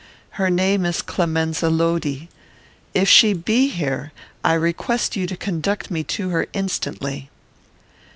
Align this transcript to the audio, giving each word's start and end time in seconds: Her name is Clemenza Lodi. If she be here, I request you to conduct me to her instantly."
Her 0.31 0.49
name 0.49 0.83
is 0.87 1.03
Clemenza 1.03 1.69
Lodi. 1.69 2.25
If 2.95 3.07
she 3.07 3.33
be 3.33 3.67
here, 3.67 4.11
I 4.43 4.53
request 4.55 5.15
you 5.15 5.27
to 5.27 5.37
conduct 5.37 5.91
me 5.91 6.03
to 6.05 6.29
her 6.29 6.47
instantly." 6.53 7.29